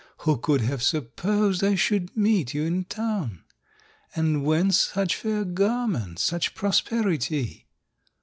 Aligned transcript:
Who 0.21 0.37
could 0.39 0.61
have 0.61 0.81
supposed 0.81 1.63
I 1.63 1.75
should 1.75 2.17
meet 2.17 2.55
you 2.55 2.63
in 2.63 2.85
Town? 2.85 3.43
And 4.15 4.43
whence 4.43 4.75
such 4.79 5.15
fair 5.15 5.45
garments, 5.45 6.23
such 6.23 6.55
prosperi 6.55 7.19
ty?" 7.19 7.65